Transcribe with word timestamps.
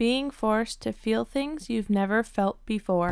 being 0.00 0.30
forced 0.30 0.80
to 0.80 0.92
feel 0.92 1.26
things 1.26 1.68
you've 1.68 1.90
never 1.90 2.22
felt 2.22 2.56
before. 2.64 3.10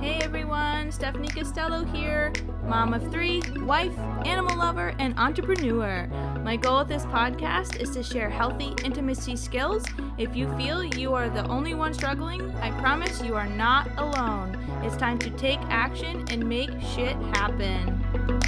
Hey 0.00 0.18
everyone, 0.20 0.90
Stephanie 0.90 1.28
Costello 1.28 1.84
here, 1.84 2.32
mom 2.64 2.94
of 2.94 3.12
three, 3.12 3.42
wife, 3.58 3.96
animal 4.26 4.56
lover, 4.56 4.92
and 4.98 5.16
entrepreneur. 5.20 6.08
My 6.42 6.56
goal 6.56 6.80
with 6.80 6.88
this 6.88 7.04
podcast 7.06 7.76
is 7.76 7.90
to 7.90 8.02
share 8.02 8.28
healthy 8.28 8.74
intimacy 8.84 9.36
skills. 9.36 9.84
If 10.18 10.34
you 10.34 10.52
feel 10.56 10.82
you 10.82 11.14
are 11.14 11.30
the 11.30 11.46
only 11.46 11.74
one 11.74 11.94
struggling, 11.94 12.50
I 12.56 12.72
promise 12.80 13.22
you 13.22 13.36
are 13.36 13.46
not 13.46 13.88
alone. 13.98 14.58
It's 14.82 14.96
time 14.96 15.20
to 15.20 15.30
take 15.30 15.60
action 15.68 16.24
and 16.28 16.44
make 16.48 16.70
shit 16.80 17.14
happen. 17.36 18.41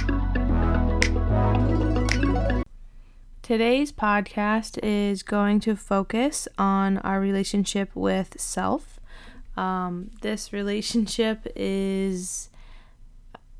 Today's 3.45 3.91
podcast 3.91 4.79
is 4.81 5.21
going 5.21 5.59
to 5.59 5.75
focus 5.75 6.47
on 6.57 6.97
our 6.97 7.19
relationship 7.19 7.91
with 7.93 8.41
self. 8.41 8.99
Um, 9.55 10.09
this 10.21 10.51
relationship 10.51 11.45
is 11.55 12.49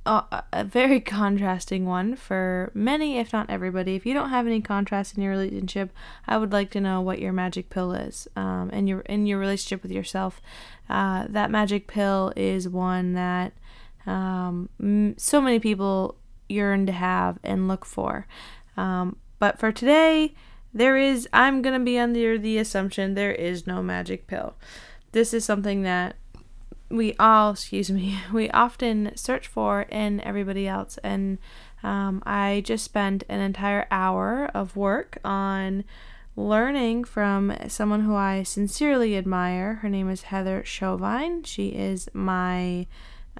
a, 0.07 0.41
a, 0.51 0.63
very 0.63 0.99
contrasting 0.99 1.85
one 1.85 2.15
for 2.15 2.71
many, 2.73 3.19
if 3.19 3.31
not 3.31 3.47
everybody. 3.47 3.93
If 3.93 4.07
you 4.07 4.15
don't 4.15 4.31
have 4.31 4.47
any 4.47 4.59
contrast 4.59 5.17
in 5.17 5.21
your 5.21 5.33
relationship, 5.33 5.91
I 6.25 6.39
would 6.39 6.51
like 6.51 6.71
to 6.71 6.81
know 6.81 6.99
what 6.99 7.19
your 7.19 7.31
magic 7.31 7.69
pill 7.69 7.93
is 7.93 8.27
um, 8.35 8.71
and 8.73 8.89
your 8.89 9.01
in 9.01 9.27
your 9.27 9.37
relationship 9.37 9.83
with 9.83 9.91
yourself. 9.91 10.41
Uh, 10.89 11.27
that 11.29 11.51
magic 11.51 11.85
pill 11.85 12.33
is 12.35 12.67
one 12.67 13.13
that 13.13 13.53
um, 14.07 15.13
so 15.17 15.39
many 15.39 15.59
people 15.59 16.15
yearn 16.49 16.87
to 16.87 16.91
have 16.91 17.37
and 17.43 17.67
look 17.67 17.85
for. 17.85 18.25
Um, 18.77 19.17
but 19.39 19.59
for 19.59 19.71
today, 19.71 20.33
there 20.73 20.97
is, 20.97 21.27
I'm 21.31 21.61
going 21.61 21.77
to 21.79 21.83
be 21.83 21.97
under 21.97 22.37
the 22.37 22.57
assumption 22.57 23.13
there 23.13 23.31
is 23.31 23.65
no 23.65 23.81
magic 23.81 24.27
pill. 24.27 24.55
This 25.13 25.33
is 25.33 25.45
something 25.45 25.83
that 25.83 26.17
we 26.89 27.15
all, 27.17 27.51
excuse 27.51 27.89
me, 27.89 28.19
we 28.33 28.49
often 28.51 29.11
search 29.15 29.47
for 29.47 29.83
in 29.83 30.21
everybody 30.21 30.67
else. 30.67 30.97
And 31.03 31.37
um, 31.83 32.21
I 32.25 32.61
just 32.65 32.83
spent 32.83 33.23
an 33.29 33.39
entire 33.39 33.87
hour 33.89 34.49
of 34.53 34.75
work 34.75 35.17
on 35.23 35.83
learning 36.35 37.05
from 37.05 37.55
someone 37.67 38.01
who 38.01 38.15
I 38.15 38.43
sincerely 38.43 39.15
admire. 39.15 39.75
Her 39.75 39.89
name 39.89 40.09
is 40.09 40.23
Heather 40.23 40.63
Chauvin. 40.65 41.43
She 41.43 41.69
is 41.69 42.09
my, 42.13 42.87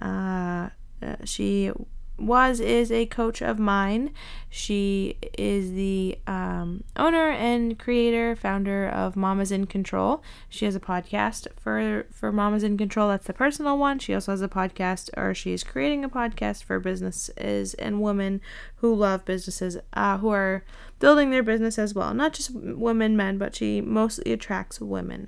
uh, 0.02 0.70
uh 1.02 1.16
she 1.26 1.72
was 2.18 2.60
is 2.60 2.92
a 2.92 3.06
coach 3.06 3.42
of 3.42 3.60
mine. 3.60 4.12
She 4.50 5.18
is 5.38 5.72
the 5.74 6.18
um, 6.28 6.84
owner 6.96 7.30
and 7.30 7.78
creator, 7.78 8.36
founder 8.36 8.88
of 8.88 9.16
Mom 9.16 9.42
is 9.42 9.52
In 9.52 9.66
Control. 9.66 10.24
She 10.48 10.66
has 10.66 10.76
a 10.76 10.80
podcast 10.80 11.48
for 11.60 12.06
for 12.12 12.32
Mom 12.32 12.54
is 12.54 12.64
In 12.64 12.78
Control. 12.78 13.10
That's 13.10 13.28
the 13.28 13.34
personal 13.34 13.78
one. 13.78 14.00
She 14.00 14.14
also 14.14 14.32
has 14.32 14.42
a 14.42 14.48
podcast, 14.48 15.10
or 15.18 15.34
she 15.34 15.52
is 15.52 15.64
creating 15.64 16.04
a 16.04 16.10
podcast 16.10 16.64
for 16.64 16.80
businesses 16.80 17.74
and 17.76 18.02
women 18.02 18.42
who 18.78 18.96
love 18.96 19.26
businesses, 19.26 19.78
uh, 19.94 20.18
who 20.20 20.30
are 20.30 20.64
building 21.00 21.32
their 21.32 21.44
business 21.44 21.78
as 21.78 21.94
well. 21.94 22.14
Not 22.14 22.34
just 22.34 22.52
women, 22.52 23.18
men, 23.18 23.38
but 23.38 23.56
she 23.56 23.82
mostly 23.82 24.32
attracts 24.32 24.80
women 24.80 25.28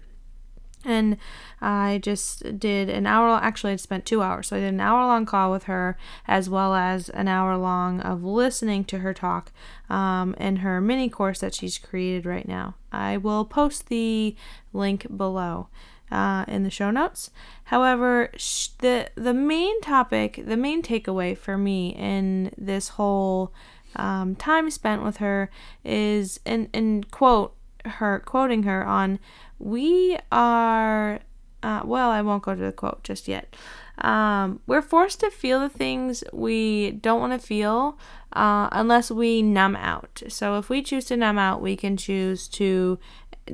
and 0.86 1.18
I 1.62 2.00
just 2.02 2.60
did 2.60 2.90
an 2.90 3.08
hour. 3.08 3.40
Actually, 3.42 3.74
I 3.74 3.76
spent 3.78 4.06
two 4.06 4.22
hours, 4.22 4.48
so 4.48 4.58
I 4.58 4.60
did 4.60 4.74
an 4.74 4.80
hour 4.80 5.06
long 5.06 5.26
call 5.26 5.52
with 5.52 5.64
her, 5.64 5.98
as 6.28 6.50
well 6.50 6.76
as 6.76 7.10
an 7.10 7.28
hour 7.28 7.58
long 7.58 8.00
of 8.02 8.24
listening 8.24 8.86
to 8.86 9.00
her 9.00 9.14
talk 9.14 9.52
um, 9.90 10.36
in 10.38 10.58
her 10.58 10.80
mini 10.80 11.10
course 11.10 11.40
that 11.40 11.54
she's 11.54 11.78
created 11.78 12.26
right 12.26 12.48
now. 12.48 12.76
I 12.92 13.18
will 13.18 13.46
post 13.46 13.88
the 13.90 14.36
link 14.74 15.06
below. 15.16 15.68
Uh, 16.10 16.46
in 16.48 16.64
the 16.64 16.70
show 16.70 16.90
notes. 16.90 17.32
However, 17.66 18.30
sh- 18.38 18.70
the 18.78 19.10
the 19.16 19.34
main 19.34 19.82
topic, 19.82 20.42
the 20.42 20.56
main 20.56 20.82
takeaway 20.82 21.38
for 21.38 21.58
me 21.58 21.90
in 21.90 22.54
this 22.58 22.88
whole 22.88 23.52
um, 23.98 24.34
time 24.38 24.72
spent 24.72 25.04
with 25.04 25.18
her 25.18 25.50
is, 25.84 26.40
and 26.46 26.70
and 26.74 27.12
quote 27.12 27.57
her, 27.86 28.20
quoting 28.20 28.64
her 28.64 28.86
on 28.86 29.20
we 29.60 30.18
are, 30.32 31.20
uh, 31.64 31.82
well, 31.84 32.10
I 32.10 32.22
won't 32.22 32.44
go 32.44 32.54
to 32.56 32.62
the 32.62 32.72
quote 32.72 33.04
just 33.04 33.28
yet. 33.28 33.56
Um, 34.00 34.60
we're 34.68 34.84
forced 34.84 35.22
to 35.22 35.32
feel 35.32 35.60
the 35.60 35.70
things 35.70 36.24
we 36.32 36.92
don't 36.92 37.20
want 37.20 37.40
to 37.40 37.46
feel 37.46 37.98
uh, 38.34 38.70
unless 38.72 39.10
we 39.10 39.42
numb 39.42 39.76
out. 39.76 40.22
So 40.28 40.60
if 40.60 40.70
we 40.70 40.84
choose 40.84 41.06
to 41.06 41.18
numb 41.18 41.40
out, 41.40 41.62
we 41.62 41.76
can 41.76 41.98
choose 41.98 42.48
to 42.50 43.00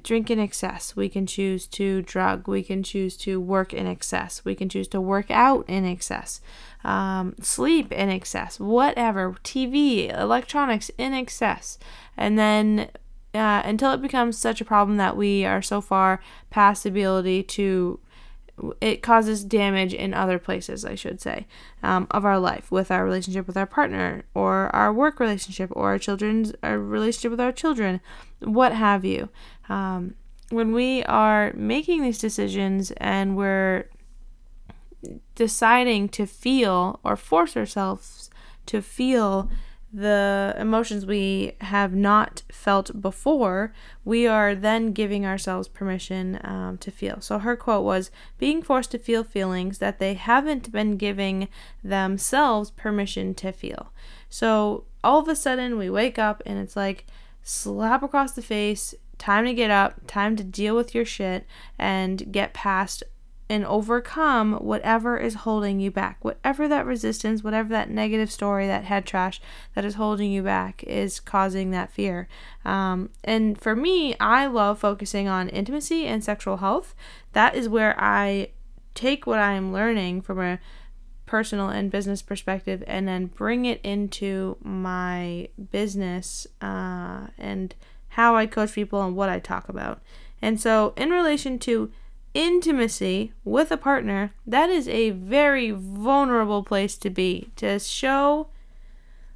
drink 0.02 0.30
in 0.30 0.40
excess. 0.40 0.96
We 0.96 1.08
can 1.08 1.26
choose 1.26 1.68
to 1.68 2.02
drug. 2.02 2.48
We 2.48 2.64
can 2.64 2.84
choose 2.84 3.16
to 3.18 3.40
work 3.40 3.74
in 3.74 3.88
excess. 3.88 4.44
We 4.44 4.56
can 4.56 4.68
choose 4.68 4.88
to 4.90 5.00
work 5.00 5.30
out 5.30 5.66
in 5.70 5.86
excess. 5.86 6.42
Um, 6.84 7.36
sleep 7.42 7.92
in 7.92 8.10
excess. 8.10 8.60
Whatever. 8.60 9.36
TV, 9.44 10.14
electronics 10.18 10.92
in 10.98 11.14
excess. 11.14 11.78
And 12.18 12.38
then 12.38 12.90
uh, 13.34 13.62
until 13.66 13.92
it 13.92 14.02
becomes 14.02 14.38
such 14.38 14.62
a 14.62 14.66
problem 14.66 14.98
that 14.98 15.18
we 15.18 15.46
are 15.46 15.62
so 15.62 15.82
far 15.82 16.22
past 16.50 16.84
the 16.84 16.90
ability 16.90 17.44
to 17.44 18.00
it 18.80 19.02
causes 19.02 19.44
damage 19.44 19.96
in 19.96 20.14
other 20.14 20.38
places 20.38 20.86
i 20.86 20.94
should 20.94 21.20
say 21.20 21.48
um, 21.82 22.06
of 22.12 22.24
our 22.24 22.38
life 22.38 22.72
with 22.72 22.92
our 22.92 23.04
relationship 23.04 23.48
with 23.48 23.58
our 23.58 23.66
partner 23.66 24.24
or 24.36 24.70
our 24.76 24.94
work 24.94 25.20
relationship 25.20 25.72
or 25.74 25.90
our 25.90 25.98
children's 25.98 26.54
our 26.62 26.78
relationship 26.78 27.32
with 27.32 27.42
our 27.42 27.52
children 27.52 28.00
what 28.46 28.74
have 28.74 29.06
you. 29.06 29.30
Um, 29.70 30.16
when 30.50 30.74
we 30.74 31.04
are 31.06 31.52
making 31.56 32.04
these 32.04 32.20
decisions 32.20 32.92
and 32.98 33.36
we're 33.36 33.90
deciding 35.36 36.10
to 36.10 36.26
feel 36.26 37.00
or 37.04 37.16
force 37.16 37.58
ourselves 37.58 38.30
to 38.68 38.82
feel 38.82 39.50
the 39.94 40.56
emotions 40.58 41.06
we 41.06 41.54
have 41.62 41.94
not 41.94 42.42
felt 42.52 43.00
before, 43.00 43.72
we 44.04 44.26
are 44.26 44.56
then 44.56 44.92
giving 44.92 45.24
ourselves 45.24 45.68
permission 45.68 46.40
um, 46.44 46.80
to 46.80 46.90
feel. 46.90 47.22
So 47.22 47.38
her 47.38 47.56
quote 47.56 47.86
was 47.86 48.10
being 48.40 48.64
forced 48.64 48.90
to 48.92 48.98
feel 48.98 49.24
feelings 49.24 49.78
that 49.78 50.00
they 50.00 50.16
haven't 50.16 50.72
been 50.72 50.98
giving 50.98 51.48
themselves 51.84 52.72
permission 52.72 53.36
to 53.36 53.52
feel. 53.52 53.94
So 54.30 54.86
all 55.04 55.20
of 55.20 55.28
a 55.28 55.36
sudden 55.36 55.78
we 55.78 55.92
wake 55.92 56.18
up 56.18 56.42
and 56.44 56.58
it's 56.58 56.76
like 56.76 57.06
slap 57.44 58.02
across 58.02 58.32
the 58.32 58.42
face, 58.42 58.96
time 59.20 59.46
to 59.46 59.54
get 59.54 59.70
up, 59.70 60.08
time 60.08 60.36
to 60.38 60.44
deal 60.44 60.76
with 60.76 60.96
your 60.96 61.06
shit 61.06 61.46
and 61.78 62.32
get 62.32 62.54
past 62.54 63.04
and 63.54 63.64
overcome 63.66 64.54
whatever 64.54 65.16
is 65.16 65.36
holding 65.36 65.80
you 65.80 65.92
back. 65.92 66.18
Whatever 66.26 66.68
that 66.68 66.88
resistance, 66.88 67.44
whatever 67.44 67.70
that 67.70 67.88
negative 67.88 68.32
story, 68.32 68.66
that 68.66 68.86
head 68.86 69.06
trash 69.06 69.40
that 69.76 69.86
is 69.86 69.94
holding 69.94 70.32
you 70.32 70.42
back 70.42 70.84
is 70.86 71.20
causing 71.20 71.70
that 71.70 71.92
fear. 71.92 72.28
Um, 72.66 73.12
and 73.24 73.62
for 73.62 73.76
me, 73.76 74.16
I 74.20 74.48
love 74.48 74.80
focusing 74.80 75.28
on 75.28 75.50
intimacy 75.50 76.08
and 76.08 76.24
sexual 76.24 76.58
health. 76.58 76.96
That 77.34 77.54
is 77.54 77.70
where 77.70 77.96
I 78.00 78.50
take 78.96 79.28
what 79.28 79.38
I 79.38 79.52
am 79.54 79.72
learning 79.72 80.24
from 80.24 80.40
a 80.40 80.58
personal 81.28 81.70
and 81.70 81.92
business 81.92 82.24
perspective 82.24 82.84
and 82.88 83.08
then 83.08 83.28
bring 83.28 83.66
it 83.66 83.80
into 83.84 84.58
my 84.64 85.48
business 85.70 86.48
uh, 86.60 87.28
and 87.38 87.76
how 88.10 88.36
I 88.36 88.48
coach 88.48 88.74
people 88.74 89.04
and 89.04 89.16
what 89.16 89.30
I 89.30 89.38
talk 89.38 89.70
about. 89.70 90.02
And 90.42 90.60
so, 90.60 90.96
in 90.98 91.12
relation 91.12 91.60
to 91.60 91.92
intimacy 92.34 93.34
with 93.44 93.72
a 93.72 93.78
partner, 93.78 94.34
that 94.46 94.70
is 94.70 94.88
a 94.88 95.12
very 95.12 95.72
vulnerable 95.72 96.64
place 96.64 96.98
to 96.98 97.10
be. 97.10 97.50
To 97.58 97.80
show 97.80 98.48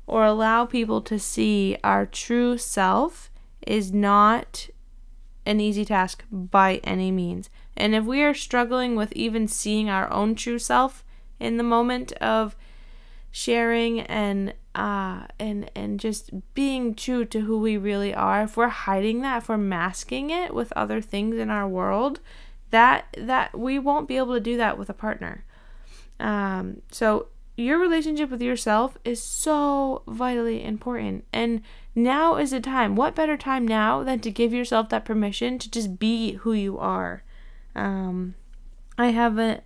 or 0.06 0.24
allow 0.24 0.66
people 0.66 1.02
to 1.02 1.19
see 1.19 1.78
our 1.84 2.06
true 2.06 2.58
self 2.58 3.30
is 3.66 3.91
not 3.91 4.70
an 5.46 5.59
easy 5.59 5.85
task 5.85 6.23
by 6.32 6.82
any 6.84 7.11
means. 7.11 7.49
And 7.76 7.94
if 7.94 8.05
we 8.05 8.22
are 8.23 8.34
struggling 8.34 8.96
with 8.96 9.14
even 9.14 9.47
seeing 9.47 9.90
our 9.90 10.11
own 10.11 10.35
true 10.35 10.59
self 10.59 11.03
in 11.40 11.58
the 11.58 11.64
moment 11.64 12.11
of 12.14 12.55
sharing 13.29 13.99
and 13.99 14.53
uh 14.73 15.28
and 15.38 15.70
and 15.76 15.99
just 15.99 16.32
being 16.55 16.96
true 16.96 17.23
to 17.26 17.41
who 17.41 17.59
we 17.59 17.78
really 17.78 18.14
are, 18.14 18.44
if 18.44 18.58
we're 18.58 18.67
hiding 18.67 19.22
that, 19.22 19.44
if 19.44 19.49
we're 19.49 19.58
masking 19.58 20.29
it 20.29 20.53
with 20.53 20.73
other 20.73 21.02
things 21.02 21.38
in 21.38 21.49
our 21.49 21.67
world, 21.67 22.20
that 22.72 23.05
that 23.17 23.58
we 23.58 23.79
won't 23.79 24.08
be 24.08 24.17
able 24.17 24.34
to 24.34 24.40
do 24.40 24.58
that 24.58 24.78
with 24.78 24.90
a 24.90 24.93
partner. 24.93 25.46
Um, 26.19 26.81
so 26.91 27.28
your 27.58 27.79
relationship 27.79 28.29
with 28.29 28.41
yourself 28.41 28.97
is 29.03 29.22
so 29.22 30.03
vitally 30.08 30.64
important. 30.64 31.25
And 31.34 31.61
now 31.96 32.35
is 32.35 32.52
the 32.52 32.59
time. 32.59 32.96
What 32.96 33.16
better 33.16 33.35
time 33.35 33.67
now 33.67 34.03
than 34.03 34.19
to 34.19 34.31
give 34.31 34.53
yourself 34.53 34.90
that 34.90 35.05
permission 35.05 35.58
to 35.59 35.69
just 35.69 35.97
be 35.97 36.34
who 36.34 36.53
you 36.53 36.78
are? 36.78 37.23
Um, 37.75 38.35
i 38.97 39.08
have 39.08 39.37
a, 39.37 39.61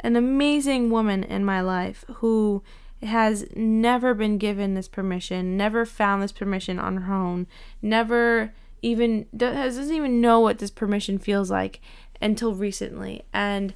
an 0.00 0.14
amazing 0.14 0.90
woman 0.90 1.24
in 1.24 1.44
my 1.44 1.60
life 1.60 2.04
who 2.16 2.62
has 3.02 3.46
never 3.54 4.14
been 4.14 4.38
given 4.38 4.74
this 4.74 4.88
permission, 4.88 5.56
never 5.56 5.84
found 5.84 6.22
this 6.22 6.32
permission 6.32 6.78
on 6.78 6.96
her 6.98 7.14
own, 7.14 7.46
never 7.80 8.52
even 8.82 9.26
doesn't 9.36 9.92
even 9.92 10.20
know 10.20 10.40
what 10.40 10.58
this 10.58 10.70
permission 10.70 11.18
feels 11.18 11.50
like 11.50 11.80
until 12.20 12.54
recently. 12.54 13.24
And 13.32 13.74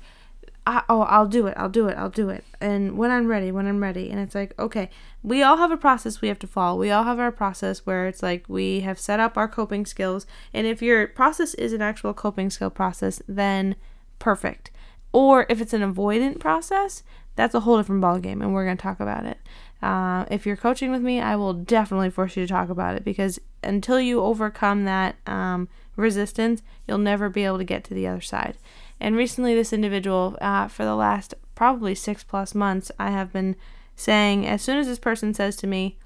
I, 0.66 0.82
oh, 0.88 1.02
I'll 1.02 1.26
do 1.26 1.46
it, 1.46 1.54
I'll 1.56 1.68
do 1.68 1.88
it, 1.88 1.96
I'll 1.96 2.10
do 2.10 2.28
it. 2.28 2.44
And 2.60 2.96
when 2.96 3.10
I'm 3.10 3.26
ready, 3.26 3.50
when 3.50 3.66
I'm 3.66 3.82
ready. 3.82 4.10
And 4.10 4.20
it's 4.20 4.34
like, 4.34 4.56
okay, 4.58 4.90
we 5.22 5.42
all 5.42 5.56
have 5.56 5.72
a 5.72 5.76
process 5.76 6.20
we 6.20 6.28
have 6.28 6.38
to 6.40 6.46
follow. 6.46 6.78
We 6.78 6.90
all 6.90 7.04
have 7.04 7.18
our 7.18 7.32
process 7.32 7.84
where 7.84 8.06
it's 8.06 8.22
like 8.22 8.44
we 8.48 8.80
have 8.80 8.98
set 8.98 9.18
up 9.18 9.36
our 9.36 9.48
coping 9.48 9.86
skills. 9.86 10.26
And 10.54 10.66
if 10.66 10.80
your 10.80 11.08
process 11.08 11.54
is 11.54 11.72
an 11.72 11.82
actual 11.82 12.14
coping 12.14 12.50
skill 12.50 12.70
process, 12.70 13.20
then 13.26 13.74
perfect. 14.18 14.70
Or 15.12 15.46
if 15.48 15.60
it's 15.60 15.74
an 15.74 15.82
avoidant 15.82 16.38
process, 16.38 17.02
that's 17.34 17.54
a 17.54 17.60
whole 17.60 17.78
different 17.78 18.02
ballgame, 18.02 18.42
and 18.42 18.52
we're 18.54 18.64
going 18.64 18.76
to 18.76 18.82
talk 18.82 19.00
about 19.00 19.24
it. 19.24 19.38
Uh, 19.82 20.25
if 20.31 20.46
you're 20.46 20.56
coaching 20.56 20.90
with 20.90 21.02
me, 21.02 21.20
I 21.20 21.34
will 21.34 21.52
definitely 21.52 22.11
force 22.11 22.37
you 22.37 22.46
to 22.46 22.52
talk 22.52 22.69
about 22.69 22.96
it 22.96 23.05
because 23.05 23.40
until 23.64 24.00
you 24.00 24.20
overcome 24.20 24.84
that 24.84 25.17
um, 25.26 25.69
resistance, 25.96 26.62
you'll 26.87 26.99
never 26.99 27.29
be 27.29 27.44
able 27.44 27.58
to 27.58 27.64
get 27.64 27.82
to 27.84 27.94
the 27.94 28.06
other 28.06 28.20
side. 28.20 28.56
And 29.00 29.17
recently, 29.17 29.55
this 29.55 29.73
individual, 29.73 30.37
uh, 30.40 30.69
for 30.69 30.84
the 30.84 30.94
last 30.94 31.34
probably 31.56 31.94
six 31.94 32.23
plus 32.23 32.55
months, 32.55 32.93
I 32.99 33.11
have 33.11 33.32
been 33.32 33.56
saying, 33.96 34.46
as 34.46 34.62
soon 34.62 34.79
as 34.79 34.87
this 34.87 35.00
person 35.00 35.34
says 35.34 35.56
to 35.56 35.67
me, 35.67 35.99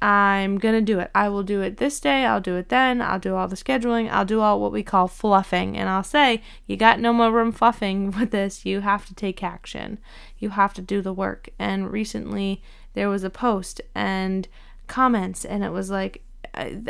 I'm 0.00 0.58
going 0.58 0.74
to 0.74 0.82
do 0.82 0.98
it. 0.98 1.10
I 1.14 1.30
will 1.30 1.42
do 1.42 1.62
it 1.62 1.78
this 1.78 1.98
day. 1.98 2.26
I'll 2.26 2.40
do 2.40 2.56
it 2.56 2.68
then. 2.68 3.00
I'll 3.00 3.18
do 3.18 3.36
all 3.36 3.48
the 3.48 3.56
scheduling. 3.56 4.10
I'll 4.10 4.26
do 4.26 4.40
all 4.40 4.60
what 4.60 4.72
we 4.72 4.82
call 4.82 5.08
fluffing. 5.08 5.78
And 5.78 5.88
I'll 5.88 6.02
say, 6.02 6.42
you 6.66 6.76
got 6.76 7.00
no 7.00 7.12
more 7.12 7.32
room 7.32 7.52
fluffing 7.52 8.10
with 8.18 8.30
this. 8.30 8.66
You 8.66 8.80
have 8.80 9.06
to 9.06 9.14
take 9.14 9.42
action. 9.42 9.98
You 10.38 10.50
have 10.50 10.74
to 10.74 10.82
do 10.82 11.00
the 11.00 11.12
work. 11.12 11.48
And 11.58 11.90
recently 11.90 12.62
there 12.94 13.08
was 13.08 13.22
a 13.24 13.30
post 13.30 13.80
and 13.94 14.48
comments, 14.86 15.44
and 15.44 15.62
it 15.62 15.70
was 15.70 15.90
like, 15.90 16.22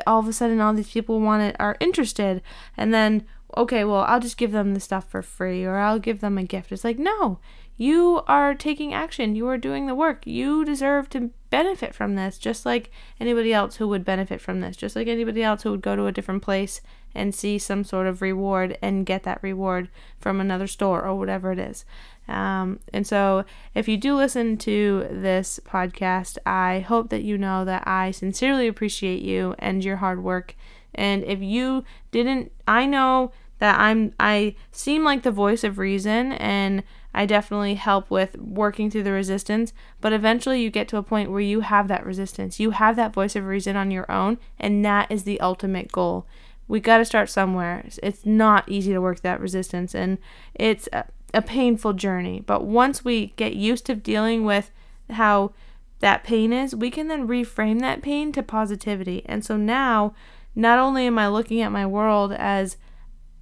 all 0.06 0.20
of 0.20 0.28
a 0.28 0.32
sudden 0.32 0.60
all 0.60 0.74
these 0.74 0.90
people 0.90 1.20
want 1.20 1.42
it 1.42 1.56
are 1.58 1.76
interested. 1.80 2.42
And 2.76 2.92
then 2.92 3.24
okay 3.56 3.84
well 3.84 4.04
i'll 4.08 4.20
just 4.20 4.36
give 4.36 4.52
them 4.52 4.74
the 4.74 4.80
stuff 4.80 5.08
for 5.08 5.22
free 5.22 5.64
or 5.64 5.76
i'll 5.76 5.98
give 5.98 6.20
them 6.20 6.38
a 6.38 6.44
gift 6.44 6.72
it's 6.72 6.84
like 6.84 6.98
no 6.98 7.38
you 7.76 8.22
are 8.28 8.54
taking 8.54 8.94
action. 8.94 9.34
You 9.34 9.48
are 9.48 9.58
doing 9.58 9.86
the 9.86 9.94
work. 9.94 10.26
You 10.26 10.64
deserve 10.64 11.10
to 11.10 11.30
benefit 11.50 11.94
from 11.94 12.14
this 12.14 12.38
just 12.38 12.64
like 12.64 12.90
anybody 13.18 13.52
else 13.52 13.76
who 13.76 13.88
would 13.88 14.04
benefit 14.04 14.40
from 14.40 14.60
this, 14.60 14.76
just 14.76 14.94
like 14.94 15.08
anybody 15.08 15.42
else 15.42 15.62
who 15.62 15.72
would 15.72 15.82
go 15.82 15.96
to 15.96 16.06
a 16.06 16.12
different 16.12 16.42
place 16.42 16.80
and 17.16 17.34
see 17.34 17.58
some 17.58 17.84
sort 17.84 18.06
of 18.06 18.22
reward 18.22 18.78
and 18.80 19.06
get 19.06 19.24
that 19.24 19.42
reward 19.42 19.88
from 20.18 20.40
another 20.40 20.66
store 20.66 21.04
or 21.04 21.16
whatever 21.16 21.52
it 21.52 21.58
is. 21.58 21.84
Um, 22.28 22.80
and 22.92 23.06
so, 23.06 23.44
if 23.74 23.86
you 23.88 23.96
do 23.96 24.14
listen 24.16 24.56
to 24.58 25.06
this 25.10 25.60
podcast, 25.64 26.38
I 26.46 26.80
hope 26.80 27.10
that 27.10 27.22
you 27.22 27.36
know 27.36 27.64
that 27.64 27.86
I 27.86 28.12
sincerely 28.12 28.66
appreciate 28.66 29.22
you 29.22 29.54
and 29.58 29.84
your 29.84 29.96
hard 29.96 30.22
work. 30.22 30.56
And 30.94 31.24
if 31.24 31.40
you 31.42 31.84
didn't, 32.12 32.52
I 32.66 32.86
know 32.86 33.32
that 33.58 33.78
I'm, 33.78 34.12
I 34.18 34.56
seem 34.72 35.04
like 35.04 35.22
the 35.22 35.30
voice 35.30 35.64
of 35.64 35.78
reason 35.78 36.32
and 36.32 36.82
I 37.14 37.26
definitely 37.26 37.76
help 37.76 38.10
with 38.10 38.36
working 38.38 38.90
through 38.90 39.04
the 39.04 39.12
resistance, 39.12 39.72
but 40.00 40.12
eventually 40.12 40.60
you 40.60 40.70
get 40.70 40.88
to 40.88 40.96
a 40.96 41.02
point 41.02 41.30
where 41.30 41.40
you 41.40 41.60
have 41.60 41.86
that 41.88 42.04
resistance. 42.04 42.58
You 42.58 42.72
have 42.72 42.96
that 42.96 43.14
voice 43.14 43.36
of 43.36 43.44
reason 43.44 43.76
on 43.76 43.92
your 43.92 44.10
own, 44.10 44.38
and 44.58 44.84
that 44.84 45.10
is 45.12 45.22
the 45.22 45.40
ultimate 45.40 45.92
goal. 45.92 46.26
We 46.66 46.80
got 46.80 46.98
to 46.98 47.04
start 47.04 47.30
somewhere. 47.30 47.86
It's 48.02 48.26
not 48.26 48.68
easy 48.68 48.92
to 48.92 49.00
work 49.00 49.20
that 49.20 49.40
resistance, 49.40 49.94
and 49.94 50.18
it's 50.54 50.88
a, 50.92 51.04
a 51.32 51.40
painful 51.40 51.92
journey. 51.92 52.40
But 52.44 52.64
once 52.64 53.04
we 53.04 53.32
get 53.36 53.54
used 53.54 53.86
to 53.86 53.94
dealing 53.94 54.44
with 54.44 54.72
how 55.10 55.52
that 56.00 56.24
pain 56.24 56.52
is, 56.52 56.74
we 56.74 56.90
can 56.90 57.06
then 57.06 57.28
reframe 57.28 57.78
that 57.80 58.02
pain 58.02 58.32
to 58.32 58.42
positivity. 58.42 59.22
And 59.26 59.44
so 59.44 59.56
now, 59.56 60.14
not 60.56 60.80
only 60.80 61.06
am 61.06 61.18
I 61.18 61.28
looking 61.28 61.60
at 61.60 61.70
my 61.70 61.86
world 61.86 62.32
as, 62.32 62.76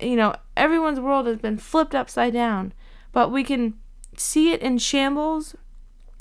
you 0.03 0.17
know, 0.17 0.35
everyone's 0.57 1.01
world 1.01 1.27
has 1.27 1.39
been 1.39 1.59
flipped 1.59 1.95
upside 1.95 2.33
down. 2.33 2.73
But 3.13 3.31
we 3.31 3.45
can 3.45 3.75
see 4.17 4.53
it 4.53 4.61
in 4.61 4.79
shambles, 4.79 5.55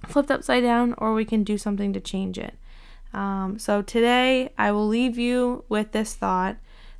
flipped 0.08 0.32
upside 0.32 0.64
down, 0.64 0.94
or 0.98 1.14
we 1.14 1.26
can 1.26 1.44
do 1.44 1.58
something 1.58 1.94
to 1.94 2.00
change 2.00 2.38
it. 2.38 2.56
Um, 3.14 3.58
so 3.60 3.82
today, 3.82 4.54
I 4.58 4.72
will 4.72 4.88
leave 4.88 5.18
you 5.18 5.66
with 5.68 5.92
this 5.92 6.16
thought 6.16 6.58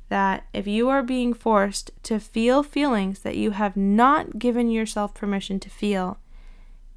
that 0.08 0.44
if 0.52 0.66
you 0.66 0.90
are 0.90 1.02
being 1.02 1.32
forced 1.32 1.90
to 2.02 2.20
feel 2.20 2.62
feelings 2.62 3.20
that 3.20 3.36
you 3.36 3.52
have 3.52 3.76
not 3.76 4.38
given 4.38 4.70
yourself 4.70 5.14
permission 5.14 5.58
to 5.60 5.70
feel, 5.70 6.18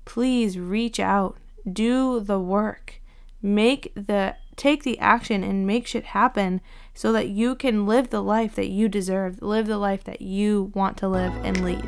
please 0.03 0.59
reach 0.59 0.99
out, 0.99 1.37
do 1.71 2.19
the 2.19 2.39
work, 2.39 3.01
make 3.41 3.93
the 3.95 4.35
take 4.55 4.83
the 4.83 4.99
action 4.99 5.43
and 5.43 5.67
make 5.67 5.85
shit 5.87 6.05
happen 6.05 6.61
so 6.95 7.11
that 7.11 7.27
you 7.27 7.53
can 7.53 7.85
live 7.85 8.09
the 8.09 8.23
life 8.23 8.55
that 8.55 8.69
you 8.69 8.89
deserve, 8.89 9.41
live 9.41 9.67
the 9.67 9.77
life 9.77 10.03
that 10.05 10.21
you 10.21 10.71
want 10.73 10.97
to 10.97 11.07
live 11.07 11.33
and 11.43 11.63
lead. 11.63 11.87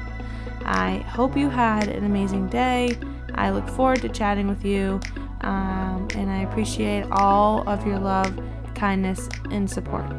I 0.65 0.97
hope 0.97 1.37
you 1.37 1.49
had 1.49 1.87
an 1.87 2.03
amazing 2.03 2.47
day. 2.49 2.97
I 3.33 3.51
look 3.51 3.67
forward 3.69 4.01
to 4.01 4.09
chatting 4.09 4.47
with 4.47 4.65
you, 4.65 4.99
um, 5.41 6.07
and 6.13 6.29
I 6.29 6.41
appreciate 6.41 7.05
all 7.09 7.67
of 7.67 7.87
your 7.87 7.99
love, 7.99 8.37
kindness, 8.75 9.29
and 9.49 9.69
support. 9.69 10.09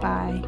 Bye. 0.00 0.42